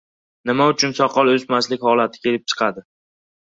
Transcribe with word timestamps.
Nima 0.49 0.65
uchun 0.71 0.95
soqol 1.01 1.29
o‘smaslik 1.35 1.87
holati 1.91 2.25
kelib 2.27 2.49
chiqadi? 2.53 2.87